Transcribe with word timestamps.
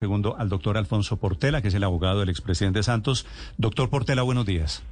Segundo, 0.00 0.36
al 0.38 0.48
doctor 0.48 0.76
Alfonso 0.76 1.16
Portela, 1.16 1.60
que 1.60 1.68
es 1.68 1.74
el 1.74 1.82
abogado 1.82 2.20
del 2.20 2.28
expresidente 2.28 2.84
Santos. 2.84 3.26
Doctor 3.56 3.90
Portela, 3.90 4.22
buenos 4.22 4.46
días. 4.46 4.84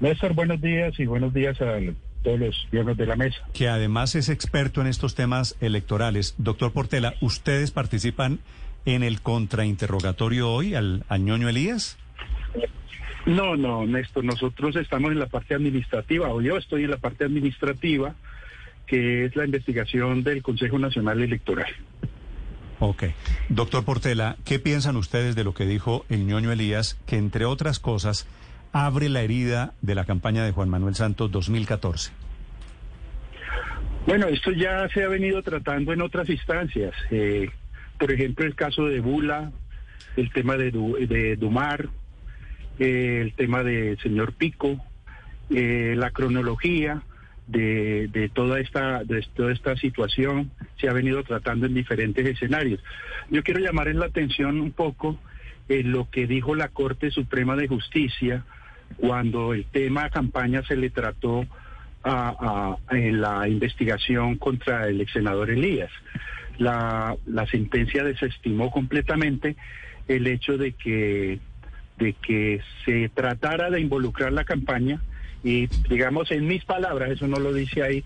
Néstor, 0.00 0.34
buenos 0.34 0.60
días 0.60 0.98
y 0.98 1.06
buenos 1.06 1.32
días 1.32 1.60
a 1.62 1.78
todos 2.24 2.40
los 2.40 2.66
miembros 2.72 2.96
de 2.96 3.06
la 3.06 3.14
mesa. 3.14 3.38
Que 3.52 3.68
además 3.68 4.16
es 4.16 4.30
experto 4.30 4.80
en 4.80 4.88
estos 4.88 5.14
temas 5.14 5.56
electorales. 5.60 6.34
Doctor 6.38 6.72
Portela, 6.72 7.14
¿ustedes 7.20 7.70
participan 7.70 8.40
en 8.84 9.04
el 9.04 9.20
contrainterrogatorio 9.20 10.50
hoy 10.50 10.74
al, 10.74 11.04
al 11.08 11.24
ñoño 11.24 11.48
Elías? 11.48 11.98
No, 13.26 13.56
no, 13.56 13.86
Néstor, 13.86 14.24
nosotros 14.24 14.74
estamos 14.74 15.12
en 15.12 15.20
la 15.20 15.26
parte 15.26 15.54
administrativa, 15.54 16.30
o 16.30 16.40
yo 16.40 16.56
estoy 16.56 16.82
en 16.82 16.90
la 16.90 16.96
parte 16.96 17.24
administrativa, 17.24 18.16
que 18.88 19.26
es 19.26 19.36
la 19.36 19.44
investigación 19.44 20.24
del 20.24 20.42
Consejo 20.42 20.80
Nacional 20.80 21.22
Electoral. 21.22 21.68
Ok. 22.80 23.04
Doctor 23.48 23.84
Portela, 23.84 24.36
¿qué 24.44 24.58
piensan 24.58 24.96
ustedes 24.96 25.34
de 25.34 25.44
lo 25.44 25.54
que 25.54 25.66
dijo 25.66 26.04
el 26.08 26.26
ñoño 26.26 26.52
Elías, 26.52 26.98
que 27.06 27.16
entre 27.16 27.44
otras 27.44 27.78
cosas 27.80 28.26
abre 28.72 29.08
la 29.08 29.22
herida 29.22 29.72
de 29.82 29.94
la 29.94 30.04
campaña 30.04 30.44
de 30.44 30.52
Juan 30.52 30.68
Manuel 30.68 30.94
Santos 30.94 31.30
2014? 31.30 32.12
Bueno, 34.06 34.26
esto 34.28 34.52
ya 34.52 34.88
se 34.88 35.02
ha 35.02 35.08
venido 35.08 35.42
tratando 35.42 35.92
en 35.92 36.00
otras 36.02 36.28
instancias. 36.30 36.94
Eh, 37.10 37.50
por 37.98 38.12
ejemplo, 38.12 38.46
el 38.46 38.54
caso 38.54 38.86
de 38.86 39.00
Bula, 39.00 39.50
el 40.16 40.30
tema 40.32 40.56
de, 40.56 40.70
de 40.70 41.36
Dumar, 41.36 41.88
eh, 42.78 43.20
el 43.22 43.34
tema 43.34 43.62
de 43.64 43.98
señor 44.02 44.32
Pico, 44.34 44.78
eh, 45.50 45.94
la 45.96 46.10
cronología 46.10 47.02
de, 47.48 48.08
de, 48.08 48.28
toda 48.28 48.60
esta 48.60 49.02
de 49.04 49.26
toda 49.34 49.52
esta 49.52 49.74
situación 49.76 50.50
se 50.78 50.88
ha 50.88 50.92
venido 50.92 51.22
tratando 51.24 51.66
en 51.66 51.74
diferentes 51.74 52.24
escenarios. 52.24 52.80
Yo 53.30 53.42
quiero 53.42 53.60
llamar 53.60 53.92
la 53.94 54.06
atención 54.06 54.60
un 54.60 54.70
poco 54.70 55.18
en 55.68 55.92
lo 55.92 56.08
que 56.10 56.26
dijo 56.26 56.54
la 56.54 56.68
Corte 56.68 57.10
Suprema 57.10 57.56
de 57.56 57.68
Justicia 57.68 58.44
cuando 58.96 59.54
el 59.54 59.64
tema 59.64 60.10
campaña 60.10 60.62
se 60.62 60.76
le 60.76 60.90
trató 60.90 61.46
a, 62.04 62.76
en 62.90 63.20
la 63.20 63.48
investigación 63.48 64.36
contra 64.36 64.88
el 64.88 65.00
ex 65.00 65.12
senador 65.12 65.50
Elías. 65.50 65.90
La, 66.58 67.14
la 67.26 67.46
sentencia 67.46 68.02
desestimó 68.02 68.70
completamente 68.70 69.56
el 70.06 70.26
hecho 70.26 70.56
de 70.56 70.72
que 70.72 71.38
de 71.98 72.12
que 72.12 72.60
se 72.84 73.08
tratara 73.08 73.70
de 73.70 73.80
involucrar 73.80 74.32
la 74.32 74.44
campaña 74.44 75.00
y 75.44 75.66
digamos 75.88 76.30
en 76.30 76.46
mis 76.46 76.64
palabras, 76.64 77.10
eso 77.10 77.26
no 77.26 77.38
lo 77.38 77.52
dice 77.52 77.82
ahí, 77.82 78.04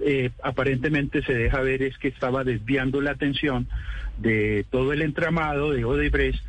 eh, 0.00 0.30
aparentemente 0.42 1.22
se 1.22 1.34
deja 1.34 1.60
ver 1.60 1.82
es 1.82 1.96
que 1.98 2.08
estaba 2.08 2.44
desviando 2.44 3.00
la 3.00 3.12
atención 3.12 3.66
de 4.18 4.66
todo 4.70 4.92
el 4.92 5.02
entramado 5.02 5.70
de 5.70 5.84
Odebrecht 5.84 6.42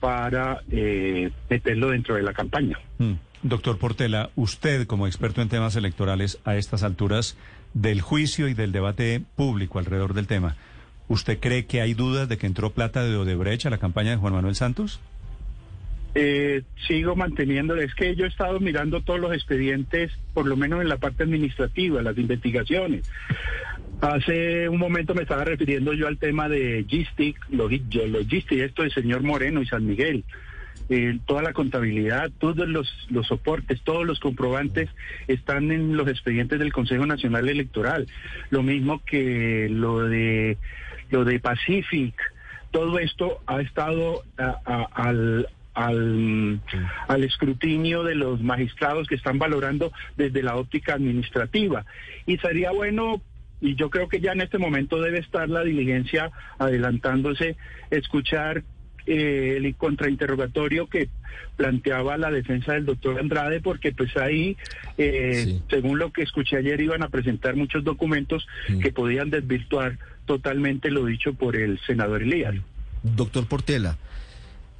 para 0.00 0.62
eh, 0.70 1.30
meterlo 1.48 1.90
dentro 1.90 2.14
de 2.14 2.22
la 2.22 2.32
campaña. 2.32 2.78
Mm. 2.98 3.14
Doctor 3.42 3.78
Portela, 3.78 4.30
usted 4.36 4.86
como 4.86 5.06
experto 5.06 5.42
en 5.42 5.50
temas 5.50 5.76
electorales 5.76 6.38
a 6.46 6.56
estas 6.56 6.82
alturas 6.82 7.36
del 7.74 8.00
juicio 8.00 8.48
y 8.48 8.54
del 8.54 8.72
debate 8.72 9.20
público 9.36 9.78
alrededor 9.78 10.14
del 10.14 10.26
tema, 10.26 10.56
¿usted 11.08 11.38
cree 11.40 11.66
que 11.66 11.82
hay 11.82 11.92
dudas 11.92 12.26
de 12.28 12.38
que 12.38 12.46
entró 12.46 12.70
plata 12.70 13.04
de 13.04 13.16
Odebrecht 13.16 13.66
a 13.66 13.70
la 13.70 13.76
campaña 13.76 14.12
de 14.12 14.16
Juan 14.16 14.32
Manuel 14.32 14.54
Santos? 14.54 14.98
Eh, 16.16 16.62
sigo 16.86 17.16
manteniendo, 17.16 17.74
es 17.76 17.94
que 17.94 18.14
yo 18.14 18.24
he 18.24 18.28
estado 18.28 18.60
mirando 18.60 19.00
todos 19.00 19.18
los 19.18 19.32
expedientes, 19.32 20.12
por 20.32 20.46
lo 20.46 20.56
menos 20.56 20.80
en 20.80 20.88
la 20.88 20.98
parte 20.98 21.24
administrativa, 21.24 22.02
las 22.02 22.16
investigaciones. 22.16 23.10
Hace 24.00 24.68
un 24.68 24.78
momento 24.78 25.14
me 25.14 25.22
estaba 25.22 25.44
refiriendo 25.44 25.92
yo 25.92 26.06
al 26.06 26.18
tema 26.18 26.48
de 26.48 26.84
Gistic, 26.88 27.36
Logistic, 27.50 28.58
esto 28.60 28.82
del 28.82 28.92
señor 28.92 29.22
Moreno 29.22 29.60
y 29.62 29.66
San 29.66 29.86
Miguel. 29.86 30.24
Eh, 30.90 31.18
toda 31.26 31.42
la 31.42 31.54
contabilidad, 31.54 32.30
todos 32.38 32.68
los, 32.68 33.06
los 33.10 33.26
soportes, 33.26 33.80
todos 33.82 34.04
los 34.04 34.20
comprobantes 34.20 34.90
están 35.28 35.72
en 35.72 35.96
los 35.96 36.06
expedientes 36.08 36.58
del 36.58 36.72
Consejo 36.72 37.06
Nacional 37.06 37.48
Electoral. 37.48 38.06
Lo 38.50 38.62
mismo 38.62 39.02
que 39.04 39.68
lo 39.70 40.00
de 40.00 40.58
lo 41.10 41.24
de 41.24 41.40
Pacific, 41.40 42.14
todo 42.70 42.98
esto 42.98 43.40
ha 43.46 43.60
estado 43.62 44.24
al, 44.36 45.48
al, 45.74 46.60
al 47.08 47.24
escrutinio 47.24 48.02
de 48.02 48.14
los 48.14 48.40
magistrados 48.40 49.08
que 49.08 49.16
están 49.16 49.38
valorando 49.38 49.92
desde 50.16 50.42
la 50.42 50.56
óptica 50.56 50.94
administrativa. 50.94 51.84
Y 52.26 52.38
sería 52.38 52.70
bueno 52.70 53.20
y 53.60 53.76
yo 53.76 53.88
creo 53.88 54.08
que 54.08 54.20
ya 54.20 54.32
en 54.32 54.42
este 54.42 54.58
momento 54.58 55.00
debe 55.00 55.18
estar 55.18 55.48
la 55.48 55.64
diligencia 55.64 56.30
adelantándose, 56.58 57.56
escuchar 57.90 58.62
eh, 59.06 59.54
el 59.56 59.74
contrainterrogatorio 59.76 60.86
que 60.86 61.08
planteaba 61.56 62.16
la 62.16 62.30
defensa 62.30 62.72
del 62.72 62.86
doctor 62.86 63.18
Andrade, 63.18 63.60
porque 63.60 63.92
pues 63.92 64.16
ahí, 64.16 64.56
eh, 64.98 65.60
según 65.70 65.98
lo 65.98 66.12
que 66.12 66.22
escuché 66.22 66.56
ayer, 66.56 66.80
iban 66.80 67.02
a 67.02 67.08
presentar 67.08 67.56
muchos 67.56 67.84
documentos 67.84 68.46
que 68.82 68.92
podían 68.92 69.30
desvirtuar 69.30 69.98
totalmente 70.26 70.90
lo 70.90 71.04
dicho 71.04 71.34
por 71.34 71.56
el 71.56 71.78
senador 71.86 72.22
Elías. 72.22 72.54
Doctor 73.02 73.46
Portela, 73.46 73.98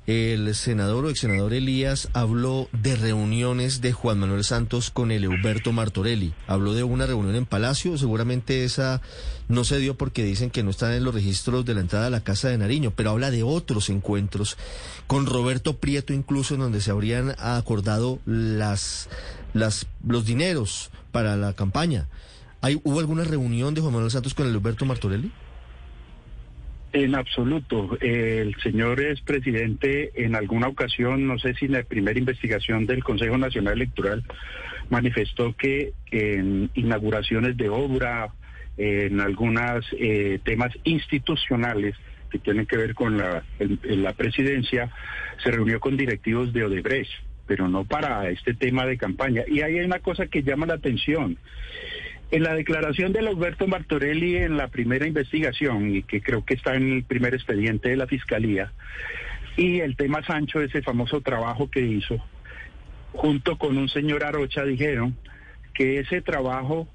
el 0.07 0.55
senador 0.55 1.07
o 1.07 1.11
ex 1.11 1.21
senador 1.21 1.55
Elías 1.55 2.11
habló 2.13 2.69
de 2.73 2.95
reuniones 2.95 3.81
de 3.81 3.93
Juan 3.93 4.19
Manuel 4.19 4.45
Santos 4.45 4.91
con 4.91 5.11
el 5.11 5.25
Euberto 5.25 5.73
Martorelli. 5.73 6.35
Habló 6.47 6.75
de 6.75 6.83
una 6.83 7.07
reunión 7.07 7.35
en 7.35 7.47
Palacio, 7.47 7.97
seguramente 7.97 8.65
esa 8.65 9.01
no 9.49 9.65
se 9.65 9.79
dio 9.79 9.97
porque 9.97 10.23
dicen 10.23 10.51
que 10.51 10.63
no 10.63 10.71
están 10.71 10.93
en 10.93 11.05
los 11.05 11.15
registros 11.15 11.65
de 11.65 11.73
la 11.73 11.81
entrada 11.81 12.09
a 12.09 12.11
la 12.11 12.23
Casa 12.23 12.49
de 12.49 12.59
Nariño, 12.59 12.93
pero 12.95 13.11
habla 13.11 13.31
de 13.31 13.43
otros 13.43 13.89
encuentros 13.89 14.59
con 15.07 15.25
Roberto 15.25 15.79
Prieto 15.79 16.13
incluso 16.13 16.55
en 16.55 16.61
donde 16.61 16.83
se 16.83 16.91
habrían 16.91 17.35
acordado 17.39 18.19
las, 18.27 19.09
las, 19.55 19.87
los 20.07 20.27
dineros 20.27 20.91
para 21.13 21.37
la 21.37 21.55
campaña. 21.55 22.09
¿Hay, 22.61 22.79
¿Hubo 22.85 22.99
alguna 22.99 23.25
reunión 23.25 23.73
de 23.73 23.81
Juan 23.81 23.95
Manuel 23.95 24.11
Santos 24.11 24.35
con 24.35 24.47
el 24.47 24.55
Euberto 24.55 24.85
Martorelli? 24.85 25.33
En 26.95 27.17
absoluto. 27.17 27.99
El 28.01 28.55
señor 28.63 29.01
es 29.01 29.21
presidente 29.21 30.13
en 30.15 30.37
alguna 30.37 30.69
ocasión, 30.69 31.27
no 31.27 31.41
sé 31.41 31.55
si 31.55 31.65
en 31.65 31.73
la 31.73 31.83
primera 31.83 32.17
investigación 32.17 32.87
del 32.87 33.03
Consejo 33.03 33.37
Nacional 33.37 33.75
Electoral, 33.75 34.23
manifestó 34.91 35.57
que 35.57 35.93
en 36.13 36.71
inauguraciones 36.75 37.57
de 37.57 37.69
obra, 37.69 38.29
en 38.77 39.21
algunos 39.21 39.85
eh, 39.99 40.39
temas 40.45 40.71
institucionales 40.85 41.97
que 42.31 42.39
tienen 42.39 42.65
que 42.65 42.77
ver 42.77 42.95
con 42.95 43.19
la, 43.19 43.43
la 43.59 44.13
presidencia, 44.13 44.89
se 45.43 45.51
reunió 45.51 45.81
con 45.81 45.97
directivos 45.97 46.53
de 46.53 46.63
Odebrecht, 46.63 47.11
pero 47.49 47.69
no 47.69 47.85
para 47.85 48.31
este 48.31 48.55
tema 48.55 48.87
de 48.87 48.99
campaña. 48.99 49.43
Y 49.49 49.63
ahí 49.63 49.79
hay 49.79 49.85
una 49.85 49.99
cosa 49.99 50.29
que 50.29 50.45
llama 50.45 50.67
la 50.67 50.75
atención. 50.75 51.39
En 52.31 52.43
la 52.43 52.55
declaración 52.55 53.13
de 53.13 53.21
Alberto 53.21 53.67
Martorelli 53.67 54.37
en 54.37 54.57
la 54.57 54.69
primera 54.69 55.07
investigación, 55.07 55.95
y 55.95 56.03
que 56.03 56.21
creo 56.21 56.45
que 56.45 56.55
está 56.55 56.75
en 56.75 56.91
el 56.91 57.05
primer 57.05 57.35
expediente 57.35 57.91
de 57.91 57.97
la 57.97 58.07
Fiscalía, 58.07 58.73
y 59.57 59.81
el 59.81 59.97
tema 59.97 60.25
Sancho, 60.25 60.61
ese 60.61 60.83
famoso 60.83 61.21
trabajo 61.21 61.71
que 61.71 61.81
hizo, 61.81 62.17
junto 63.13 63.57
con 63.57 63.79
un 63.79 63.89
señor 63.89 64.25
Arocha, 64.25 64.65
dijeron 64.65 65.17
que 65.75 66.01
ese 66.01 66.23
trabajo 66.23 66.89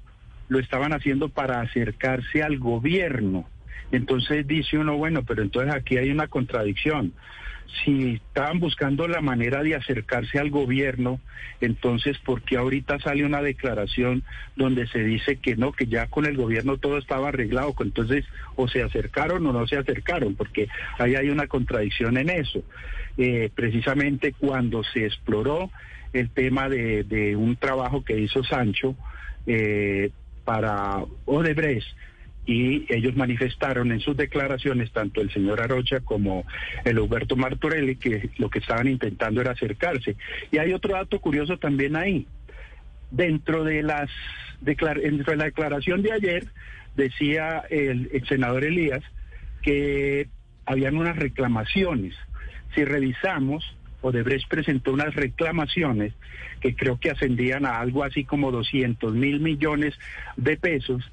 lo 0.48 0.58
estaban 0.58 0.92
haciendo 0.92 1.28
para 1.28 1.60
acercarse 1.60 2.42
al 2.42 2.58
gobierno. 2.58 3.48
Entonces 3.92 4.46
dice 4.46 4.78
uno, 4.78 4.96
bueno, 4.96 5.24
pero 5.24 5.42
entonces 5.42 5.74
aquí 5.74 5.96
hay 5.96 6.10
una 6.10 6.28
contradicción 6.28 7.12
si 7.84 8.14
estaban 8.14 8.58
buscando 8.58 9.06
la 9.08 9.20
manera 9.20 9.62
de 9.62 9.74
acercarse 9.74 10.38
al 10.38 10.50
gobierno, 10.50 11.20
entonces, 11.60 12.18
¿por 12.18 12.42
qué 12.42 12.56
ahorita 12.56 12.98
sale 12.98 13.24
una 13.24 13.42
declaración 13.42 14.22
donde 14.56 14.86
se 14.88 15.02
dice 15.02 15.36
que 15.36 15.56
no, 15.56 15.72
que 15.72 15.86
ya 15.86 16.06
con 16.06 16.26
el 16.26 16.36
gobierno 16.36 16.78
todo 16.78 16.98
estaba 16.98 17.28
arreglado? 17.28 17.74
Entonces, 17.80 18.24
o 18.56 18.68
se 18.68 18.82
acercaron 18.82 19.46
o 19.46 19.52
no 19.52 19.66
se 19.66 19.76
acercaron, 19.76 20.34
porque 20.34 20.68
ahí 20.98 21.14
hay 21.14 21.30
una 21.30 21.46
contradicción 21.46 22.16
en 22.16 22.30
eso. 22.30 22.62
Eh, 23.18 23.50
precisamente 23.54 24.32
cuando 24.32 24.82
se 24.84 25.06
exploró 25.06 25.70
el 26.12 26.30
tema 26.30 26.68
de, 26.68 27.36
un 27.36 27.56
trabajo 27.56 28.04
que 28.04 28.18
hizo 28.18 28.42
Sancho 28.42 28.96
eh, 29.46 30.10
para 30.44 31.04
Odebrecht, 31.26 31.86
y 32.50 32.84
ellos 32.88 33.14
manifestaron 33.14 33.92
en 33.92 34.00
sus 34.00 34.16
declaraciones, 34.16 34.90
tanto 34.90 35.20
el 35.20 35.32
señor 35.32 35.60
Arocha 35.60 36.00
como 36.00 36.44
el 36.84 36.98
Huberto 36.98 37.36
Martorelli, 37.36 37.94
que 37.94 38.30
lo 38.38 38.50
que 38.50 38.58
estaban 38.58 38.88
intentando 38.88 39.40
era 39.40 39.52
acercarse. 39.52 40.16
Y 40.50 40.58
hay 40.58 40.72
otro 40.72 40.94
dato 40.94 41.20
curioso 41.20 41.58
también 41.58 41.94
ahí. 41.94 42.26
Dentro 43.12 43.62
de, 43.62 43.84
las 43.84 44.10
dentro 44.60 45.30
de 45.30 45.36
la 45.36 45.44
declaración 45.44 46.02
de 46.02 46.10
ayer, 46.12 46.48
decía 46.96 47.62
el, 47.70 48.10
el 48.12 48.26
senador 48.26 48.64
Elías 48.64 49.04
que 49.62 50.26
habían 50.66 50.96
unas 50.96 51.14
reclamaciones. 51.14 52.16
Si 52.74 52.84
revisamos, 52.84 53.76
Odebrecht 54.00 54.48
presentó 54.48 54.92
unas 54.92 55.14
reclamaciones 55.14 56.14
que 56.60 56.74
creo 56.74 56.98
que 56.98 57.12
ascendían 57.12 57.64
a 57.64 57.78
algo 57.78 58.02
así 58.02 58.24
como 58.24 58.50
200 58.50 59.14
mil 59.14 59.38
millones 59.38 59.94
de 60.36 60.56
pesos 60.56 61.08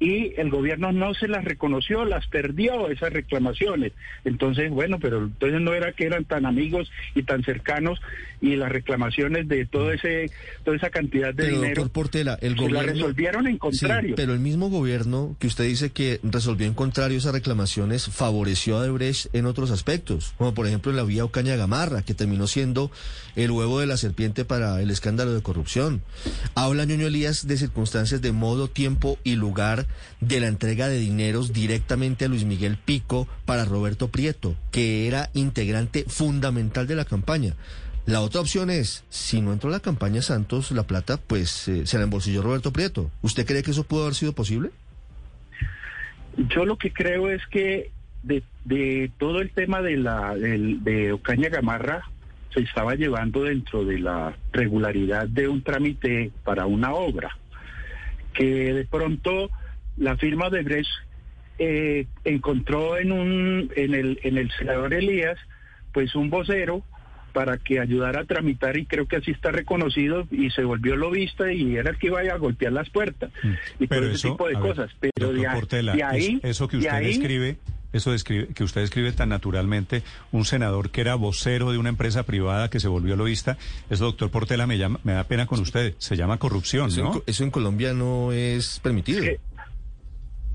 y 0.00 0.32
el 0.40 0.48
gobierno 0.50 0.92
no 0.92 1.12
se 1.12 1.28
las 1.28 1.44
reconoció, 1.44 2.06
las 2.06 2.26
perdió 2.26 2.88
esas 2.90 3.12
reclamaciones. 3.12 3.92
Entonces, 4.24 4.70
bueno, 4.70 4.98
pero 4.98 5.18
entonces 5.18 5.60
no 5.60 5.74
era 5.74 5.92
que 5.92 6.06
eran 6.06 6.24
tan 6.24 6.46
amigos 6.46 6.90
y 7.14 7.22
tan 7.22 7.44
cercanos 7.44 8.00
y 8.40 8.56
las 8.56 8.72
reclamaciones 8.72 9.46
de 9.46 9.66
todo 9.66 9.92
ese 9.92 10.30
toda 10.64 10.78
esa 10.78 10.88
cantidad 10.88 11.34
de 11.34 11.44
Pero, 11.44 11.56
dinero 11.56 11.82
doctor 11.82 11.92
Portela, 11.92 12.38
el 12.40 12.54
se 12.56 12.62
la 12.62 12.80
gobierno... 12.80 12.92
resolvieron 12.92 13.46
en 13.46 13.52
Sí, 13.52 13.58
contrario. 13.58 14.14
pero 14.16 14.32
el 14.32 14.40
mismo 14.40 14.70
gobierno 14.70 15.36
que 15.38 15.46
usted 15.46 15.64
dice 15.64 15.90
que 15.90 16.18
resolvió 16.22 16.66
en 16.66 16.72
contrario 16.72 17.18
esas 17.18 17.32
reclamaciones 17.34 18.06
favoreció 18.08 18.78
a 18.78 18.82
Debrecht 18.84 19.26
en 19.34 19.44
otros 19.44 19.70
aspectos, 19.70 20.32
como 20.38 20.54
por 20.54 20.66
ejemplo 20.66 20.90
en 20.90 20.96
la 20.96 21.04
vía 21.04 21.26
Ocaña 21.26 21.56
Gamarra, 21.56 22.00
que 22.02 22.14
terminó 22.14 22.46
siendo 22.46 22.90
el 23.36 23.50
huevo 23.50 23.80
de 23.80 23.86
la 23.86 23.98
serpiente 23.98 24.46
para 24.46 24.80
el 24.80 24.90
escándalo 24.90 25.34
de 25.34 25.42
corrupción. 25.42 26.00
Habla 26.54 26.86
Ñoño 26.86 27.06
Elías 27.06 27.46
de 27.46 27.58
circunstancias 27.58 28.22
de 28.22 28.32
modo, 28.32 28.68
tiempo 28.68 29.18
y 29.24 29.36
lugar 29.36 29.86
de 30.20 30.40
la 30.40 30.48
entrega 30.48 30.88
de 30.88 30.98
dineros 30.98 31.52
directamente 31.52 32.24
a 32.24 32.28
Luis 32.28 32.44
Miguel 32.44 32.76
Pico 32.76 33.26
para 33.44 33.64
Roberto 33.64 34.08
Prieto, 34.08 34.54
que 34.70 35.06
era 35.08 35.30
integrante 35.34 36.04
fundamental 36.08 36.86
de 36.86 36.94
la 36.96 37.04
campaña. 37.04 37.54
La 38.06 38.20
otra 38.22 38.40
opción 38.40 38.70
es, 38.70 39.04
si 39.10 39.40
no 39.40 39.52
entró 39.52 39.70
la 39.70 39.80
campaña 39.80 40.22
Santos, 40.22 40.70
la 40.72 40.84
plata, 40.84 41.16
pues 41.18 41.68
eh, 41.68 41.86
se 41.86 41.98
la 41.98 42.04
embolsilló 42.04 42.42
Roberto 42.42 42.72
Prieto. 42.72 43.10
¿Usted 43.22 43.46
cree 43.46 43.62
que 43.62 43.70
eso 43.70 43.84
pudo 43.84 44.02
haber 44.02 44.14
sido 44.14 44.32
posible? 44.32 44.70
Yo 46.48 46.64
lo 46.64 46.76
que 46.78 46.92
creo 46.92 47.28
es 47.30 47.42
que 47.50 47.90
de, 48.22 48.42
de 48.64 49.10
todo 49.18 49.40
el 49.40 49.50
tema 49.50 49.82
de 49.82 49.96
la 49.96 50.34
del- 50.34 50.82
de 50.84 51.12
Ocaña 51.12 51.48
Gamarra 51.48 52.02
se 52.54 52.60
estaba 52.60 52.94
llevando 52.94 53.44
dentro 53.44 53.84
de 53.84 53.98
la 53.98 54.36
regularidad 54.52 55.28
de 55.28 55.48
un 55.48 55.62
trámite 55.62 56.32
para 56.44 56.66
una 56.66 56.92
obra, 56.92 57.36
que 58.34 58.72
de 58.72 58.84
pronto 58.86 59.50
la 60.00 60.16
firma 60.16 60.50
de 60.50 60.62
Brecht 60.62 60.90
eh, 61.58 62.06
encontró 62.24 62.96
en 62.96 63.12
un 63.12 63.70
en 63.76 63.94
el 63.94 64.18
en 64.24 64.38
el 64.38 64.50
senador 64.58 64.94
Elías 64.94 65.38
pues 65.92 66.14
un 66.14 66.30
vocero 66.30 66.82
para 67.32 67.58
que 67.58 67.78
ayudara 67.78 68.22
a 68.22 68.24
tramitar 68.24 68.76
y 68.76 68.86
creo 68.86 69.06
que 69.06 69.16
así 69.16 69.30
está 69.30 69.52
reconocido 69.52 70.26
y 70.32 70.50
se 70.50 70.64
volvió 70.64 70.96
lobista 70.96 71.52
y 71.52 71.76
era 71.76 71.90
el 71.90 71.98
que 71.98 72.08
iba 72.08 72.20
a 72.20 72.36
golpear 72.38 72.72
las 72.72 72.90
puertas 72.90 73.30
y 73.78 73.86
todo 73.86 74.06
ese 74.10 74.28
tipo 74.30 74.48
de 74.48 74.56
Mm. 74.56 74.62
ver, 74.62 74.74
casi 74.76 74.94
Pero 75.14 75.32
de, 75.32 75.48
Portela, 75.48 75.92
de 75.92 76.02
ahí, 76.02 76.40
es- 76.42 76.50
eso 76.50 76.66
que 76.66 76.78
de 76.78 76.82
usted 76.84 76.94
ahí- 76.96 77.06
describe, 77.06 77.56
eso 77.92 78.10
describe, 78.10 78.48
que 78.54 78.64
usted 78.64 78.80
describe 78.80 79.12
tan 79.12 79.28
naturalmente, 79.28 80.02
un 80.32 80.44
senador 80.44 80.90
que 80.90 81.02
era 81.02 81.14
vocero 81.14 81.70
de 81.70 81.78
una 81.78 81.88
empresa 81.90 82.24
privada 82.24 82.68
que 82.68 82.80
se 82.80 82.88
volvió 82.88 83.14
lobista, 83.14 83.58
eso, 83.90 84.06
doctor 84.06 84.30
Portela, 84.30 84.66
me, 84.66 84.76
llama, 84.78 84.98
me 85.04 85.12
da 85.12 85.22
pena 85.24 85.46
con 85.46 85.60
usted, 85.60 85.94
se 85.98 86.16
llama 86.16 86.38
corrupción, 86.38 86.88
Eso, 86.88 87.00
en, 87.00 87.04
¿no? 87.06 87.22
Eso 87.26 87.44
en 87.44 87.50
Colombia 87.52 87.92
no 87.94 88.32
es 88.32 88.80
permitido. 88.82 89.22
Eh, 89.22 89.38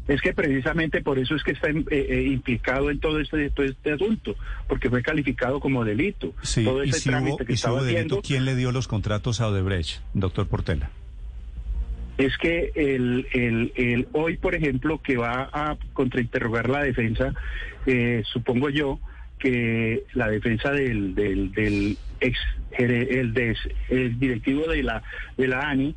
Es 0.07 0.21
que 0.21 0.33
precisamente 0.33 1.01
por 1.01 1.17
eso 1.17 1.35
es 1.35 1.41
que 1.43 1.51
está 1.53 1.69
eh, 1.69 1.83
eh, 1.89 2.23
implicado 2.31 2.91
en 2.91 2.99
todo 2.99 3.19
este, 3.19 3.49
todo 3.49 3.65
este 3.65 3.91
asunto, 3.93 4.35
porque 4.67 4.89
fue 4.89 5.01
calificado 5.01 5.59
como 5.59 5.83
delito. 5.83 6.33
Sí, 6.43 6.63
todo 6.63 6.83
y 6.83 6.89
ese 6.89 6.99
si 6.99 7.09
trámite 7.09 7.31
hubo, 7.33 7.37
que 7.39 7.43
y 7.43 7.47
si 7.47 7.53
estaba 7.55 7.75
hubo 7.77 7.83
delito, 7.83 7.99
haciendo 8.19 8.21
¿quién 8.21 8.45
le 8.45 8.55
dio 8.55 8.71
los 8.71 8.87
contratos 8.87 9.41
a 9.41 9.47
Odebrecht, 9.47 10.01
doctor 10.13 10.47
Portela? 10.47 10.89
es 12.17 12.37
que 12.37 12.71
el, 12.75 13.27
el, 13.33 13.73
el 13.75 14.07
hoy, 14.13 14.37
por 14.37 14.55
ejemplo, 14.55 15.01
que 15.01 15.17
va 15.17 15.49
a 15.51 15.75
contrainterrogar 15.91 16.69
la 16.69 16.81
defensa, 16.81 17.33
eh, 17.85 18.23
supongo 18.31 18.69
yo 18.69 18.99
que 19.37 20.03
la 20.13 20.29
defensa 20.29 20.71
del, 20.71 21.13
del, 21.13 21.51
del 21.51 21.97
ex 22.21 22.39
el, 22.77 23.33
des- 23.33 23.67
el 23.89 24.17
directivo 24.17 24.65
de 24.67 24.81
la 24.83 25.03
de 25.37 25.47
la 25.49 25.67
ANI 25.69 25.93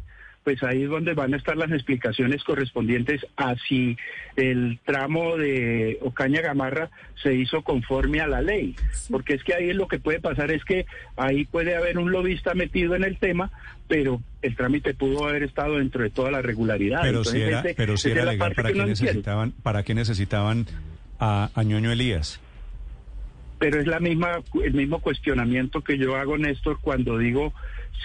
pues 0.49 0.63
ahí 0.63 0.85
es 0.85 0.89
donde 0.89 1.13
van 1.13 1.35
a 1.35 1.37
estar 1.37 1.59
las 1.59 1.71
explicaciones 1.71 2.43
correspondientes 2.43 3.21
a 3.37 3.55
si 3.69 3.99
el 4.35 4.79
tramo 4.83 5.37
de 5.37 5.99
Ocaña 6.01 6.41
Gamarra 6.41 6.89
se 7.23 7.35
hizo 7.35 7.61
conforme 7.61 8.23
a 8.23 8.27
la 8.27 8.41
ley. 8.41 8.75
Porque 9.11 9.35
es 9.35 9.45
que 9.45 9.53
ahí 9.53 9.75
lo 9.75 9.89
que 9.89 9.99
puede 9.99 10.21
pasar 10.21 10.51
es 10.51 10.65
que 10.65 10.87
ahí 11.19 11.45
puede 11.45 11.77
haber 11.77 11.99
un 11.99 12.13
lobista 12.13 12.55
metido 12.55 12.95
en 12.95 13.05
el 13.05 13.19
tema, 13.19 13.51
pero 13.89 14.23
el 14.41 14.57
trámite 14.57 14.95
pudo 14.95 15.29
haber 15.29 15.43
estado 15.43 15.77
dentro 15.77 16.03
de 16.03 16.09
toda 16.09 16.31
la 16.31 16.41
regularidad. 16.41 17.03
Pero 17.03 17.25
si 17.25 17.43
era, 17.43 17.63
pero 17.77 17.99
si 17.99 18.15
legal, 18.15 18.39
¿para 18.39 18.73
qué 18.73 18.79
no 18.79 18.87
necesitaban, 18.87 19.53
para 19.63 19.83
qué 19.83 19.95
necesitaban 19.95 20.65
a, 21.21 21.51
a 21.55 21.63
Ñoño 21.63 21.93
Elías? 21.93 22.41
pero 23.59 23.81
es 23.81 23.89
la 23.89 23.99
misma 23.99 24.39
el 24.63 24.73
mismo 24.73 25.01
cuestionamiento 25.01 25.83
que 25.83 25.99
yo 25.99 26.15
hago 26.15 26.39
Néstor 26.39 26.79
cuando 26.81 27.19
digo 27.19 27.53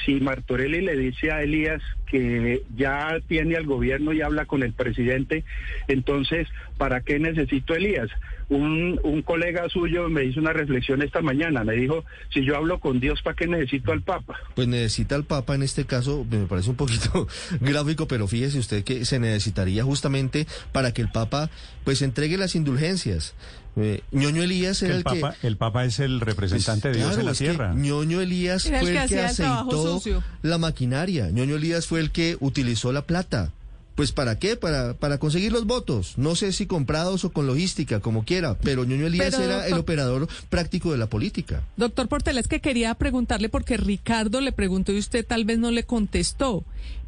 si 0.06 0.20
Martorelli 0.20 0.82
le 0.82 0.98
dice 0.98 1.32
a 1.32 1.42
Elías 1.42 1.82
que 2.08 2.62
ya 2.76 3.20
tiene 3.28 3.56
al 3.56 3.66
gobierno 3.66 4.14
y 4.14 4.22
habla 4.22 4.46
con 4.46 4.64
el 4.64 4.74
presidente, 4.74 5.44
entonces 5.88 6.48
¿para 6.78 7.02
qué 7.02 7.20
necesito 7.20 7.74
a 7.74 7.78
Elías? 7.78 8.10
Un, 8.50 9.00
un 9.04 9.22
colega 9.22 9.68
suyo 9.70 10.10
me 10.10 10.26
hizo 10.26 10.40
una 10.40 10.54
reflexión 10.54 11.02
esta 11.02 11.22
mañana, 11.22 11.64
me 11.64 11.74
dijo, 11.74 12.04
si 12.34 12.44
yo 12.44 12.58
hablo 12.58 12.80
con 12.80 13.00
Dios, 13.00 13.22
¿para 13.22 13.36
qué 13.36 13.48
necesito 13.48 13.92
al 13.94 14.02
Papa? 14.02 14.38
Pues 14.54 14.68
necesita 14.68 15.16
al 15.16 15.24
Papa 15.24 15.56
en 15.56 15.64
este 15.64 15.86
caso, 15.86 16.26
me 16.30 16.46
parece 16.46 16.70
un 16.70 16.76
poquito 16.76 17.28
gráfico, 17.62 18.08
pero 18.08 18.28
fíjese 18.28 18.60
usted 18.60 18.84
que 18.84 19.06
se 19.06 19.20
necesitaría 19.20 19.84
justamente 19.84 20.46
para 20.72 20.94
que 20.94 21.02
el 21.02 21.10
Papa 21.10 21.50
pues 21.84 22.02
entregue 22.02 22.38
las 22.38 22.56
indulgencias. 22.56 23.34
Eh, 23.76 24.02
Ñoño 24.12 24.44
Elías 24.44 24.84
era 24.84 24.92
El 24.94 24.98
el, 25.00 25.04
Papa, 25.04 25.36
que... 25.40 25.48
el 25.48 25.58
Papa 25.58 25.86
es 25.86 26.00
el 26.00 26.20
representante 26.20 26.90
de 26.90 26.98
Dios 26.98 27.08
Claro, 27.08 27.22
en 27.22 27.26
la 27.26 27.34
tierra. 27.34 27.74
Ñoño 27.74 28.22
Elías 28.22 28.66
Era 28.68 28.80
el 28.80 28.86
fue 28.86 28.94
que 28.94 29.02
el 29.02 29.10
que 29.10 29.22
hacía 29.22 29.64
sucio. 29.84 30.24
la 30.42 30.58
maquinaria. 30.58 31.30
Ñoño 31.30 31.56
Elías 31.56 31.88
fue 31.88 32.00
el 32.00 32.12
que 32.12 32.38
utilizó 32.40 32.92
la 32.92 33.04
plata. 33.06 33.52
Pues 33.96 34.12
para 34.12 34.40
qué? 34.40 34.56
Para, 34.56 34.96
para 34.96 35.20
conseguir 35.20 35.52
los 35.52 35.66
votos. 35.66 36.18
No 36.18 36.36
sé 36.36 36.52
si 36.52 36.66
comprados 36.66 37.26
o 37.26 37.32
con 37.32 37.46
logística, 37.46 38.00
como 38.00 38.26
quiera. 38.26 38.58
Pero 38.58 38.86
Ñoño 38.86 39.06
Elías 39.06 39.36
Pero, 39.36 39.44
era 39.44 39.68
el 39.68 39.76
operador 39.76 40.28
práctico 40.50 40.92
de 40.92 40.98
la 40.98 41.08
política. 41.08 41.62
Doctor 41.78 42.08
Portela, 42.08 42.40
es 42.40 42.48
que 42.48 42.60
quería 42.60 42.94
preguntarle 42.96 43.50
porque 43.50 43.78
Ricardo 43.78 44.42
le 44.42 44.52
preguntó 44.52 44.92
y 44.92 44.98
usted 44.98 45.26
tal 45.26 45.46
vez 45.46 45.60
no 45.60 45.70
le 45.70 45.84
contestó. 45.84 46.64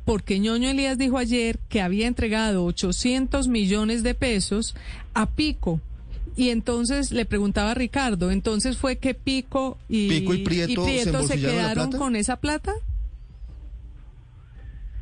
Porque 0.06 0.40
Ñoño 0.40 0.70
Elías 0.70 1.00
dijo 1.00 1.18
ayer 1.18 1.58
que 1.68 1.82
había 1.82 2.06
entregado 2.06 2.64
800 2.66 3.48
millones 3.48 4.04
de 4.04 4.14
pesos 4.14 4.76
a 5.16 5.26
Pico. 5.26 5.82
Y 6.36 6.50
entonces 6.50 7.12
le 7.12 7.26
preguntaba 7.26 7.72
a 7.72 7.74
Ricardo, 7.76 8.30
entonces 8.32 8.78
fue 8.78 8.98
que 8.98 9.14
Pico 9.14 9.78
y, 9.88 10.10
Pico 10.10 10.34
y 10.34 10.44
Prieto 10.44 11.24
se 11.24 11.40
quedaron 11.40 11.92
con 11.98 12.16
esa 12.16 12.36
plata. 12.42 12.74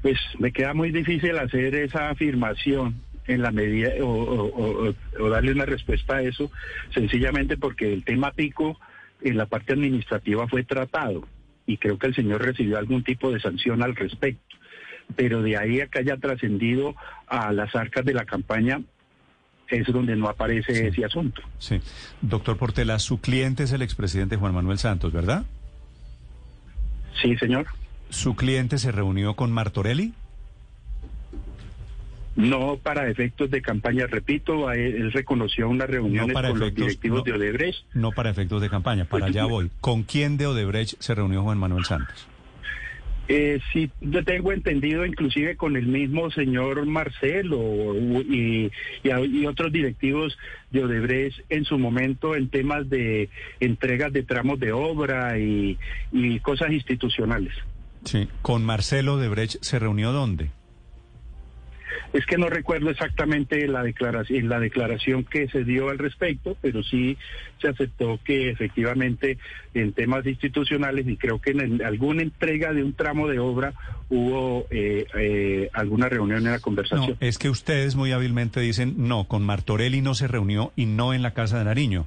Pues 0.02 0.18
me 0.38 0.52
queda 0.52 0.74
muy 0.74 0.92
difícil 0.92 1.38
hacer 1.38 1.76
esa 1.76 2.10
afirmación 2.10 3.02
en 3.26 3.42
la 3.42 3.52
medida 3.52 3.90
o, 4.02 4.06
o- 4.08 4.90
o- 4.90 4.94
o 5.24 5.30
darle 5.30 5.54
una 5.54 5.66
respuesta 5.66 6.18
a 6.18 6.22
eso, 6.22 6.52
sencillamente 6.94 7.56
porque 7.58 7.94
el 7.94 8.04
tema 8.04 8.32
pico 8.32 8.78
en 9.22 9.38
la 9.38 9.46
parte 9.46 9.72
administrativa 9.74 10.48
fue 10.50 10.64
tratado 10.66 11.26
y 11.66 11.78
creo 11.78 11.98
que 11.98 12.08
el 12.08 12.16
señor 12.16 12.42
recibió 12.44 12.78
algún 12.78 13.04
tipo 13.04 13.32
de 13.32 13.40
sanción 13.40 13.82
al 13.82 13.96
respecto. 13.96 14.44
Pero 15.16 15.42
de 15.42 15.56
ahí 15.58 15.80
a 15.80 15.88
que 15.88 16.00
haya 16.00 16.18
trascendido 16.18 16.96
a 17.28 17.54
las 17.54 17.74
arcas 17.76 18.04
de 18.04 18.14
la 18.14 18.26
campaña 18.26 18.82
es 19.70 19.88
donde 19.88 20.16
no 20.16 20.28
aparece 20.30 20.88
ese 20.88 21.06
asunto. 21.06 21.42
Sí. 21.60 21.80
Doctor 22.22 22.58
Portela, 22.58 23.00
su 23.00 23.20
cliente 23.20 23.64
es 23.64 23.72
el 23.72 23.82
expresidente 23.82 24.36
Juan 24.38 24.54
Manuel 24.54 24.78
Santos, 24.78 25.12
¿verdad? 25.12 25.44
Sí, 27.22 27.36
señor. 27.38 27.66
¿Su 28.10 28.36
cliente 28.36 28.78
se 28.78 28.92
reunió 28.92 29.36
con 29.36 29.52
Martorelli? 29.52 30.14
No 32.36 32.78
para 32.82 33.08
efectos 33.10 33.52
de 33.52 33.62
campaña, 33.62 34.08
repito, 34.08 34.72
él, 34.72 35.12
reconoció 35.12 35.70
unas 35.70 35.88
reuniones 35.88 36.34
para 36.34 36.50
con 36.50 36.60
los 36.60 36.70
efectos- 36.70 36.86
directivos 36.88 37.20
no. 37.20 37.24
de 37.26 37.34
Odebrecht. 37.34 37.86
No 37.94 38.12
para 38.12 38.32
efectos 38.32 38.60
de 38.62 38.70
campaña, 38.70 39.06
para 39.06 39.28
allá 39.28 39.46
voy. 39.50 39.70
¿Con 39.82 40.02
quién 40.04 40.38
de 40.38 40.48
Odebrecht 40.48 40.96
se 41.00 41.14
reunió 41.14 41.44
Juan 41.44 41.60
Manuel 41.60 41.86
Santos? 41.86 42.28
Eh, 43.30 43.62
sí, 43.72 43.90
yo 44.02 44.24
tengo 44.26 44.52
entendido 44.52 45.06
inclusive 45.06 45.56
con 45.56 45.78
el 45.78 45.88
mismo 45.88 46.30
señor 46.32 46.86
Marcelo 46.86 47.96
y 47.96 48.70
otros 49.48 49.72
directivos 49.72 50.38
de 50.72 50.84
Odebrecht 50.84 51.40
en 51.50 51.64
su 51.64 51.80
momento 51.80 52.36
en 52.36 52.50
temas 52.50 52.90
de 52.90 53.30
entregas 53.62 54.12
de 54.12 54.24
tramos 54.24 54.60
de 54.60 54.74
obra 54.74 55.40
y, 55.40 55.78
y 56.12 56.40
cosas 56.40 56.72
institucionales. 56.72 57.54
Sí. 58.04 58.28
¿Con 58.42 58.66
Marcelo 58.66 59.14
Odebrecht 59.14 59.62
se 59.62 59.80
reunió 59.80 60.12
dónde? 60.12 60.50
Es 62.14 62.26
que 62.28 62.38
no 62.38 62.48
recuerdo 62.48 62.92
exactamente 62.92 63.68
la 63.68 63.82
declaración, 63.82 64.48
la 64.48 64.60
declaración 64.60 65.24
que 65.24 65.48
se 65.50 65.64
dio 65.64 65.90
al 65.90 65.98
respecto, 65.98 66.56
pero 66.62 66.84
sí 66.84 67.18
se 67.60 67.68
aceptó 67.70 68.20
que 68.24 68.52
efectivamente 68.52 69.40
en 69.74 69.94
temas 69.94 70.24
institucionales 70.28 71.08
y 71.08 71.18
creo 71.18 71.40
que 71.40 71.52
en 71.52 71.84
alguna 71.84 72.22
entrega 72.22 72.72
de 72.72 72.84
un 72.84 72.94
tramo 72.94 73.28
de 73.28 73.40
obra 73.40 73.74
hubo 74.10 74.68
eh, 74.70 75.06
eh, 75.18 75.70
alguna 75.74 76.08
reunión 76.08 76.38
en 76.40 76.52
la 76.52 76.58
No, 76.58 76.62
conversación. 76.62 77.18
es 77.20 77.40
que 77.40 77.50
ustedes 77.50 77.96
muy 77.96 78.12
hábilmente 78.12 78.60
dicen, 78.60 78.94
no, 79.08 79.24
con 79.24 79.42
Martorelli 79.44 80.02
no 80.02 80.14
se 80.14 80.28
reunió 80.28 80.72
y 80.76 80.86
no 80.86 81.16
en 81.16 81.24
la 81.24 81.32
Casa 81.34 81.58
de 81.58 81.66
Nariño, 81.66 82.06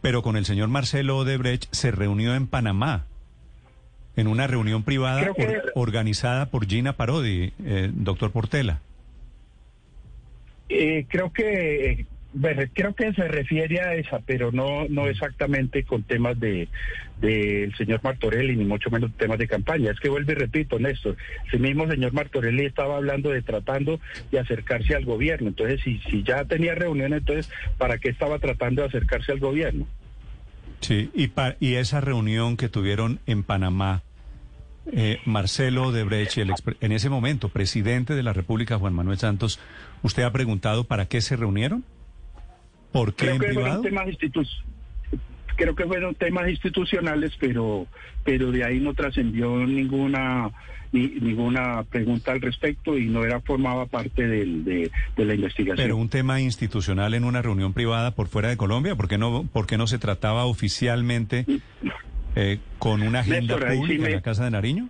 pero 0.00 0.22
con 0.22 0.36
el 0.36 0.44
señor 0.44 0.68
Marcelo 0.68 1.16
Odebrecht 1.18 1.66
se 1.72 1.90
reunió 1.90 2.36
en 2.36 2.46
Panamá, 2.46 3.06
en 4.14 4.28
una 4.28 4.46
reunión 4.46 4.84
privada 4.84 5.20
Creo 5.22 5.34
que- 5.34 5.46
or- 5.46 5.72
organizada 5.74 6.46
por 6.46 6.66
Gina 6.68 6.92
Parodi, 6.92 7.52
eh, 7.64 7.90
doctor 7.92 8.30
Portela. 8.30 8.82
Eh, 10.68 11.06
creo 11.08 11.32
que 11.32 12.06
bueno, 12.34 12.62
creo 12.74 12.94
que 12.94 13.12
se 13.14 13.26
refiere 13.26 13.80
a 13.80 13.94
esa, 13.94 14.20
pero 14.20 14.52
no 14.52 14.86
no 14.88 15.08
exactamente 15.08 15.82
con 15.84 16.02
temas 16.02 16.38
de 16.38 16.68
del 17.20 17.74
señor 17.76 18.00
Martorelli, 18.02 18.54
ni 18.54 18.64
mucho 18.64 18.90
menos 18.90 19.12
temas 19.16 19.38
de 19.38 19.48
campaña. 19.48 19.90
Es 19.90 19.98
que 19.98 20.08
vuelvo 20.08 20.32
y 20.32 20.34
repito, 20.36 20.78
Néstor, 20.78 21.16
ese 21.46 21.58
mismo 21.58 21.88
señor 21.88 22.12
Martorelli 22.12 22.66
estaba 22.66 22.96
hablando 22.96 23.30
de 23.30 23.42
tratando 23.42 23.98
de 24.30 24.38
acercarse 24.38 24.94
al 24.94 25.04
gobierno. 25.04 25.48
Entonces, 25.48 25.80
si, 25.82 25.98
si 26.10 26.22
ya 26.22 26.44
tenía 26.44 26.74
reuniones, 26.74 27.20
entonces, 27.20 27.50
¿para 27.76 27.98
qué 27.98 28.10
estaba 28.10 28.38
tratando 28.38 28.82
de 28.82 28.88
acercarse 28.88 29.32
al 29.32 29.40
gobierno? 29.40 29.86
Sí, 30.80 31.10
y, 31.12 31.32
y 31.58 31.74
esa 31.74 32.00
reunión 32.00 32.56
que 32.56 32.68
tuvieron 32.68 33.18
en 33.26 33.42
Panamá, 33.42 34.02
eh, 34.92 35.20
Marcelo 35.24 35.88
Odebrecht, 35.88 36.38
el 36.38 36.52
en 36.80 36.92
ese 36.92 37.10
momento 37.10 37.48
presidente 37.48 38.14
de 38.14 38.22
la 38.22 38.32
República, 38.32 38.78
Juan 38.78 38.94
Manuel 38.94 39.18
Santos, 39.18 39.60
¿usted 40.02 40.22
ha 40.22 40.32
preguntado 40.32 40.84
para 40.84 41.06
qué 41.06 41.20
se 41.20 41.36
reunieron? 41.36 41.84
¿Por 42.92 43.14
qué 43.14 43.26
creo 43.26 43.34
en 43.34 43.40
que 43.40 43.46
privado? 43.48 43.82
Temas 43.82 44.08
creo 45.56 45.74
que 45.74 45.84
fueron 45.84 46.14
temas 46.14 46.48
institucionales, 46.48 47.32
pero, 47.38 47.86
pero 48.24 48.50
de 48.52 48.64
ahí 48.64 48.80
no 48.80 48.94
trascendió 48.94 49.56
ninguna 49.66 50.50
ni, 50.92 51.08
ninguna 51.08 51.84
pregunta 51.84 52.32
al 52.32 52.40
respecto 52.40 52.96
y 52.96 53.06
no 53.06 53.24
era 53.24 53.40
formaba 53.40 53.86
parte 53.86 54.26
del, 54.26 54.64
de, 54.64 54.90
la 55.16 55.34
investigación. 55.34 55.76
Pero 55.76 55.96
un 55.96 56.08
tema 56.08 56.40
institucional 56.40 57.12
en 57.14 57.24
una 57.24 57.42
reunión 57.42 57.72
privada 57.72 58.12
por 58.12 58.28
fuera 58.28 58.48
de 58.48 58.56
Colombia, 58.56 58.96
¿por 58.96 59.08
qué 59.08 59.18
no, 59.18 59.44
por 59.44 59.66
qué 59.66 59.76
no 59.76 59.86
se 59.86 59.98
trataba 59.98 60.46
oficialmente 60.46 61.44
eh, 62.40 62.60
con 62.78 63.02
una 63.02 63.20
agenda 63.20 63.56
pública 63.58 64.06
en 64.06 64.12
la 64.12 64.22
Casa 64.22 64.44
de 64.44 64.52
Nariño? 64.52 64.88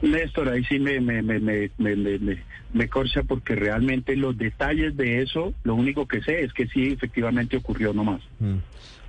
Néstor, 0.00 0.48
ahí 0.48 0.64
sí 0.64 0.78
me, 0.78 0.98
me, 0.98 1.20
me, 1.20 1.38
me, 1.38 1.70
me, 1.76 2.38
me, 2.72 2.88
corcha 2.88 3.22
porque 3.22 3.54
realmente 3.54 4.16
los 4.16 4.36
detalles 4.38 4.96
de 4.96 5.20
eso, 5.20 5.52
lo 5.62 5.74
único 5.74 6.08
que 6.08 6.22
sé 6.22 6.42
es 6.42 6.54
que 6.54 6.66
sí, 6.68 6.88
efectivamente 6.88 7.58
ocurrió 7.58 7.92
nomás. 7.92 8.22
Mm. 8.40 8.56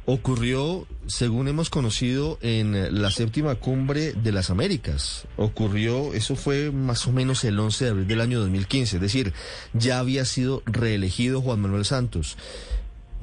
Ocurrió, 0.05 0.85
según 1.07 1.47
hemos 1.47 1.69
conocido, 1.69 2.37
en 2.41 3.01
la 3.01 3.09
séptima 3.09 3.55
cumbre 3.55 4.11
de 4.11 4.33
las 4.33 4.49
Américas. 4.49 5.25
Ocurrió, 5.37 6.13
eso 6.13 6.35
fue 6.35 6.71
más 6.71 7.07
o 7.07 7.13
menos 7.13 7.45
el 7.45 7.57
11 7.57 7.85
de 7.85 7.91
abril 7.91 8.07
del 8.07 8.19
año 8.19 8.39
2015, 8.41 8.97
es 8.97 9.01
decir, 9.01 9.33
ya 9.71 9.99
había 9.99 10.25
sido 10.25 10.61
reelegido 10.65 11.39
Juan 11.41 11.61
Manuel 11.61 11.85
Santos. 11.85 12.37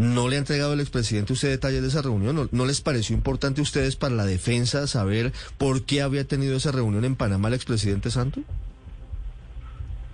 ¿No 0.01 0.31
le 0.31 0.37
ha 0.37 0.39
entregado 0.39 0.73
el 0.73 0.81
expresidente 0.81 1.35
usted 1.35 1.51
detalles 1.51 1.83
de 1.83 1.89
esa 1.89 2.01
reunión? 2.01 2.49
¿No, 2.51 2.65
les 2.65 2.81
pareció 2.81 3.15
importante 3.15 3.61
a 3.61 3.63
ustedes 3.63 3.97
para 3.97 4.15
la 4.15 4.25
defensa 4.25 4.87
saber 4.87 5.33
por 5.59 5.85
qué 5.85 6.01
había 6.01 6.25
tenido 6.25 6.57
esa 6.57 6.73
reunión 6.73 7.05
en 7.05 7.17
Panamá 7.17 7.49
el 7.49 7.55
expresidente 7.55 8.11
Santos? 8.11 8.43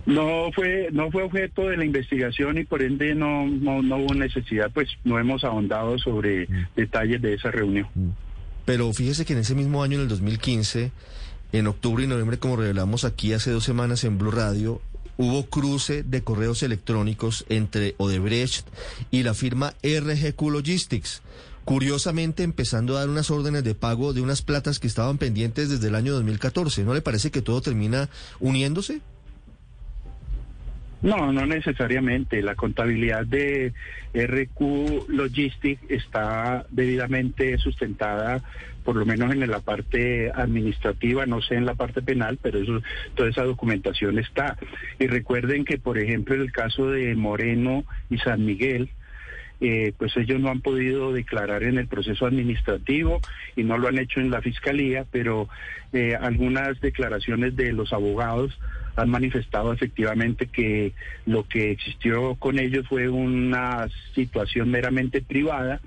No 0.05 0.51
fue 0.53 0.89
no 0.91 1.09
fue 1.09 1.23
objeto 1.23 1.69
de 1.69 1.77
la 1.77 1.85
investigación 1.85 2.57
y 2.57 2.65
por 2.65 2.81
ende 2.81 3.15
no, 3.15 3.47
no, 3.47 3.79
hubo 3.97 4.13
necesidad, 4.13 4.69
pues 4.73 4.89
no 5.05 5.19
hemos 5.19 5.45
ahondado 5.45 5.97
sobre 5.99 6.47
mm. 6.47 6.67
detalles 6.75 7.21
de 7.21 7.35
esa 7.35 7.51
reunión. 7.51 7.87
Mm. 7.95 8.09
Pero 8.65 8.91
fíjese 8.91 9.23
que 9.23 9.31
en 9.31 9.39
ese 9.39 9.55
mismo 9.55 9.83
año, 9.83 9.95
en 9.95 10.01
el 10.01 10.07
2015, 10.09 10.91
en 11.53 11.67
octubre 11.67 12.03
y 12.03 12.07
noviembre, 12.07 12.39
como 12.39 12.57
revelamos 12.57 13.05
aquí 13.05 13.31
hace 13.31 13.51
dos 13.51 13.63
semanas 13.63 14.03
en 14.03 14.17
Blue 14.17 14.31
Radio, 14.31 14.81
hubo 15.17 15.47
cruce 15.47 16.03
de 16.03 16.23
correos 16.23 16.63
electrónicos 16.63 17.45
entre 17.49 17.95
Odebrecht 17.97 18.67
y 19.11 19.23
la 19.23 19.33
firma 19.33 19.73
RGQ 19.83 20.41
Logistics. 20.49 21.21
Curiosamente, 21.65 22.43
empezando 22.43 22.95
a 22.95 23.01
dar 23.01 23.09
unas 23.09 23.29
órdenes 23.29 23.63
de 23.63 23.75
pago 23.75 24.13
de 24.13 24.21
unas 24.21 24.41
platas 24.41 24.79
que 24.79 24.87
estaban 24.87 25.17
pendientes 25.17 25.69
desde 25.69 25.89
el 25.89 25.95
año 25.95 26.13
2014. 26.13 26.85
¿No 26.85 26.93
le 26.93 27.01
parece 27.01 27.29
que 27.29 27.41
todo 27.41 27.61
termina 27.61 28.09
uniéndose? 28.39 29.01
No, 31.01 31.31
no 31.31 31.45
necesariamente. 31.45 32.41
La 32.41 32.55
contabilidad 32.55 33.25
de 33.25 33.73
RQ 34.13 35.09
Logistics 35.09 35.81
está 35.89 36.65
debidamente 36.69 37.57
sustentada, 37.57 38.41
por 38.83 38.95
lo 38.95 39.05
menos 39.05 39.31
en 39.31 39.47
la 39.49 39.59
parte 39.59 40.31
administrativa, 40.33 41.25
no 41.25 41.41
sé 41.41 41.55
en 41.55 41.65
la 41.65 41.75
parte 41.75 42.01
penal, 42.01 42.39
pero 42.41 42.59
eso, 42.59 42.81
toda 43.15 43.29
esa 43.29 43.43
documentación 43.43 44.17
está. 44.17 44.57
Y 44.99 45.07
recuerden 45.07 45.65
que, 45.65 45.77
por 45.77 45.97
ejemplo, 45.97 46.35
en 46.35 46.41
el 46.41 46.51
caso 46.51 46.89
de 46.89 47.15
Moreno 47.15 47.83
y 48.09 48.17
San 48.17 48.45
Miguel, 48.45 48.89
eh, 49.59 49.93
pues 49.97 50.15
ellos 50.17 50.39
no 50.39 50.49
han 50.49 50.61
podido 50.61 51.11
declarar 51.11 51.63
en 51.63 51.79
el 51.79 51.87
proceso 51.87 52.27
administrativo 52.27 53.21
y 53.55 53.63
no 53.63 53.77
lo 53.77 53.87
han 53.87 53.97
hecho 53.97 54.19
en 54.19 54.29
la 54.29 54.41
fiscalía, 54.41 55.05
pero 55.11 55.49
eh, 55.93 56.15
algunas 56.19 56.79
declaraciones 56.79 57.55
de 57.55 57.73
los 57.73 57.91
abogados 57.91 58.57
han 58.97 59.09
manifestado 59.09 59.71
efectivamente 59.71 60.47
que 60.47 60.93
lo 61.25 61.47
que 61.47 61.71
existió 61.71 62.35
con 62.35 62.59
ellos 62.59 62.87
fue 62.87 63.07
una 63.07 63.87
situación 64.13 64.69
meramente 64.71 65.21
privada 65.21 65.79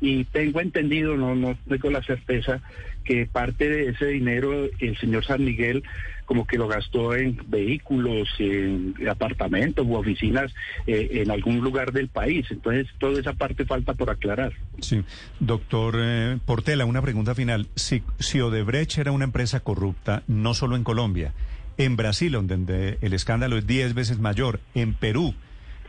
y 0.00 0.24
tengo 0.24 0.60
entendido, 0.60 1.16
no, 1.16 1.34
no 1.34 1.56
tengo 1.68 1.90
la 1.90 2.02
certeza, 2.02 2.60
que 3.04 3.26
parte 3.26 3.68
de 3.68 3.88
ese 3.90 4.06
dinero 4.06 4.68
el 4.80 4.98
señor 4.98 5.24
San 5.24 5.44
Miguel 5.44 5.84
como 6.26 6.44
que 6.44 6.58
lo 6.58 6.66
gastó 6.66 7.14
en 7.14 7.40
vehículos, 7.46 8.28
en 8.40 8.94
apartamentos 9.08 9.86
u 9.86 9.94
oficinas 9.94 10.52
eh, 10.86 11.08
en 11.22 11.30
algún 11.30 11.60
lugar 11.60 11.92
del 11.92 12.08
país. 12.08 12.46
Entonces, 12.50 12.88
toda 12.98 13.20
esa 13.20 13.32
parte 13.32 13.64
falta 13.64 13.94
por 13.94 14.10
aclarar. 14.10 14.52
Sí. 14.80 15.02
Doctor 15.38 15.94
eh, 15.98 16.38
Portela, 16.44 16.84
una 16.84 17.00
pregunta 17.00 17.34
final. 17.36 17.68
Si, 17.76 18.02
si 18.18 18.40
Odebrecht 18.40 18.98
era 18.98 19.12
una 19.12 19.24
empresa 19.24 19.60
corrupta, 19.60 20.24
no 20.26 20.52
solo 20.52 20.74
en 20.74 20.82
Colombia, 20.82 21.32
en 21.78 21.96
Brasil, 21.96 22.32
donde 22.32 22.98
el 23.00 23.12
escándalo 23.12 23.56
es 23.56 23.66
10 23.66 23.94
veces 23.94 24.18
mayor, 24.18 24.60
en 24.74 24.94
Perú, 24.94 25.34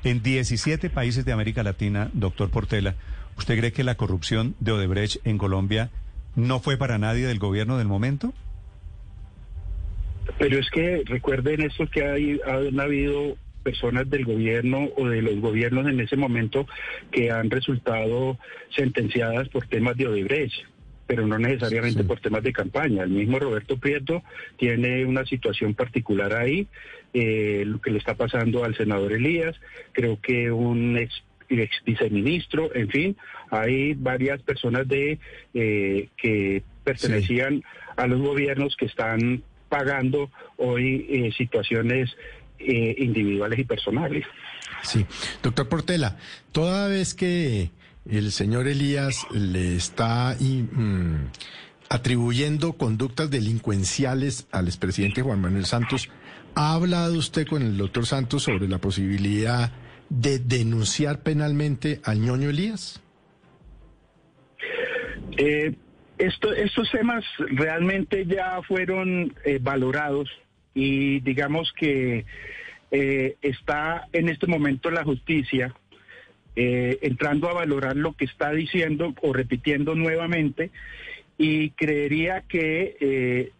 en 0.03 0.22
17 0.22 0.89
países 0.89 1.25
de 1.25 1.32
América 1.32 1.63
Latina, 1.63 2.10
doctor 2.13 2.50
Portela, 2.50 2.96
¿usted 3.38 3.58
cree 3.58 3.72
que 3.72 3.84
la 3.84 3.96
corrupción 3.96 4.56
de 4.60 4.74
Odebrecht 4.74 5.25
en 5.25 5.38
Colombia 5.38 5.89
no 6.36 6.60
fue 6.60 6.77
para 6.77 6.98
nadie 6.98 7.27
del 7.27 7.39
gobierno 7.39 7.77
del 7.77 7.88
momento? 7.88 8.34
Pero 10.38 10.60
es 10.60 10.70
que 10.70 11.03
recuerden 11.06 11.62
esto 11.62 11.88
que 11.88 12.06
hay, 12.06 12.39
han 12.46 12.79
habido 12.79 13.38
personas 13.63 14.10
del 14.10 14.25
gobierno 14.25 14.89
o 14.96 15.08
de 15.08 15.22
los 15.22 15.39
gobiernos 15.39 15.88
en 15.88 16.00
ese 16.00 16.15
momento 16.15 16.67
que 17.12 17.32
han 17.32 17.50
resultado 17.50 18.38
sentenciadas 18.75 19.50
por 19.50 19.67
temas 19.67 19.98
de 19.98 20.08
Odebrecht 20.08 20.65
pero 21.07 21.25
no 21.25 21.39
necesariamente 21.39 22.03
por 22.03 22.19
temas 22.19 22.43
de 22.43 22.53
campaña. 22.53 23.03
El 23.03 23.11
mismo 23.11 23.39
Roberto 23.39 23.77
Prieto 23.77 24.21
tiene 24.57 25.05
una 25.05 25.25
situación 25.25 25.73
particular 25.73 26.35
ahí, 26.35 26.67
eh, 27.13 27.63
lo 27.65 27.81
que 27.81 27.91
le 27.91 27.97
está 27.97 28.15
pasando 28.15 28.65
al 28.65 28.75
senador 28.75 29.13
Elías, 29.13 29.55
creo 29.93 30.19
que 30.21 30.51
un 30.51 30.97
ex, 30.97 31.13
viceministro, 31.85 32.75
en 32.75 32.89
fin, 32.89 33.17
hay 33.49 33.93
varias 33.93 34.41
personas 34.41 34.85
de 34.87 35.17
eh, 35.53 36.09
que 36.17 36.61
pertenecían 36.83 37.63
a 37.95 38.05
los 38.05 38.19
gobiernos 38.19 38.75
que 38.75 38.85
están 38.85 39.41
pagando 39.69 40.29
hoy 40.57 41.07
eh, 41.09 41.31
situaciones 41.35 42.15
individuales 42.59 43.59
y 43.59 43.63
personales. 43.65 44.25
Sí, 44.81 45.05
doctor 45.43 45.69
Portela, 45.69 46.17
toda 46.51 46.87
vez 46.87 47.13
que 47.13 47.69
el 48.09 48.31
señor 48.31 48.67
Elías 48.67 49.25
le 49.31 49.75
está 49.75 50.35
mm, 50.39 51.29
atribuyendo 51.89 52.73
conductas 52.73 53.29
delincuenciales 53.29 54.47
al 54.51 54.67
expresidente 54.67 55.21
Juan 55.21 55.41
Manuel 55.41 55.65
Santos. 55.65 56.09
¿Ha 56.55 56.73
hablado 56.73 57.17
usted 57.17 57.45
con 57.47 57.61
el 57.61 57.77
doctor 57.77 58.05
Santos 58.05 58.43
sobre 58.43 58.67
la 58.67 58.79
posibilidad 58.79 59.71
de 60.09 60.39
denunciar 60.39 61.21
penalmente 61.21 61.99
al 62.03 62.19
ñoño 62.21 62.49
Elías? 62.49 63.01
Eh, 65.37 65.75
estos 66.17 66.89
temas 66.91 67.23
realmente 67.37 68.25
ya 68.25 68.61
fueron 68.67 69.35
eh, 69.45 69.59
valorados 69.61 70.29
y 70.73 71.19
digamos 71.19 71.71
que 71.73 72.25
eh, 72.89 73.35
está 73.41 74.07
en 74.13 74.29
este 74.29 74.47
momento 74.47 74.89
la 74.89 75.03
justicia 75.03 75.75
eh, 76.59 76.97
entrando 77.03 77.47
a 77.49 77.53
valorar 77.53 77.95
lo 77.95 78.13
que 78.13 78.25
está 78.25 78.51
diciendo 78.51 79.13
o 79.21 79.31
repitiendo 79.31 79.93
nuevamente 79.93 80.71
y 81.37 81.69
creería 81.69 82.41
que 82.41 82.97
eh, 82.99 83.51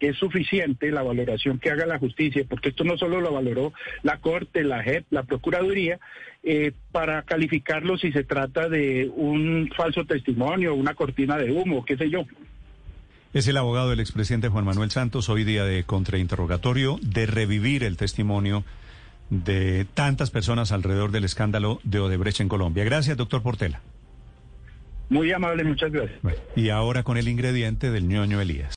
es 0.00 0.16
suficiente 0.16 0.90
la 0.90 1.02
valoración 1.02 1.58
que 1.58 1.70
haga 1.70 1.84
la 1.84 1.98
justicia, 1.98 2.46
porque 2.48 2.70
esto 2.70 2.82
no 2.82 2.96
solo 2.96 3.20
lo 3.20 3.30
valoró 3.30 3.74
la 4.02 4.20
Corte, 4.20 4.64
la 4.64 4.82
JEP, 4.82 5.04
la 5.10 5.24
Procuraduría, 5.24 6.00
eh, 6.42 6.72
para 6.92 7.22
calificarlo 7.24 7.98
si 7.98 8.10
se 8.10 8.24
trata 8.24 8.70
de 8.70 9.10
un 9.14 9.70
falso 9.76 10.06
testimonio, 10.06 10.74
una 10.74 10.94
cortina 10.94 11.36
de 11.36 11.52
humo, 11.52 11.84
qué 11.84 11.98
sé 11.98 12.08
yo. 12.08 12.24
Es 13.34 13.46
el 13.48 13.58
abogado 13.58 13.90
del 13.90 14.00
expresidente 14.00 14.48
Juan 14.48 14.64
Manuel 14.64 14.90
Santos, 14.90 15.28
hoy 15.28 15.44
día 15.44 15.64
de 15.64 15.84
contrainterrogatorio, 15.84 16.98
de 17.02 17.26
revivir 17.26 17.84
el 17.84 17.98
testimonio 17.98 18.64
de 19.30 19.86
tantas 19.94 20.30
personas 20.30 20.72
alrededor 20.72 21.10
del 21.10 21.24
escándalo 21.24 21.80
de 21.84 22.00
Odebrecht 22.00 22.40
en 22.40 22.48
Colombia. 22.48 22.84
Gracias, 22.84 23.16
doctor 23.16 23.42
Portela. 23.42 23.80
Muy 25.08 25.32
amable, 25.32 25.62
muchas 25.64 25.92
gracias. 25.92 26.18
y 26.56 26.70
ahora 26.70 27.04
con 27.04 27.16
el 27.16 27.28
ingrediente 27.28 27.90
del 27.90 28.08
ñoño 28.08 28.40
Elías. 28.40 28.74